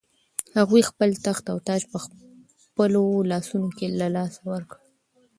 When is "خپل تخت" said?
0.89-1.45